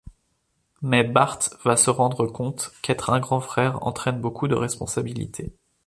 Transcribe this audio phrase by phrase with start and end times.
[0.81, 5.53] Mais Bart va se rendre compte qu'être un grand frère entraine beaucoup de responsabilités.